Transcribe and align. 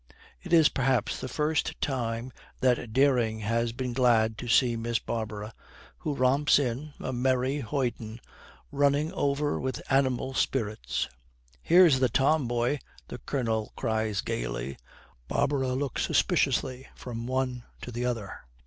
It 0.41 0.51
is 0.51 0.67
perhaps 0.67 1.19
the 1.19 1.27
first 1.27 1.79
time 1.79 2.31
that 2.59 2.91
Dering 2.91 3.41
has 3.41 3.71
been 3.71 3.93
glad 3.93 4.35
to 4.39 4.47
see 4.47 4.75
Miss 4.75 4.97
Barbara, 4.97 5.53
who 5.99 6.15
romps 6.15 6.57
in, 6.57 6.95
a 6.99 7.13
merry 7.13 7.59
hoyden, 7.59 8.19
running 8.71 9.13
over 9.13 9.59
with 9.59 9.79
animal 9.91 10.33
spirits. 10.33 11.07
'Here's 11.61 11.99
the 11.99 12.09
tomboy!' 12.09 12.79
the 13.09 13.19
Colonel 13.19 13.73
cries 13.75 14.21
gaily. 14.21 14.75
Barbara 15.27 15.73
looks 15.73 16.03
suspiciously 16.07 16.87
from 16.95 17.27
one 17.27 17.63
to 17.81 17.91
the 17.91 18.05
other. 18.07 18.39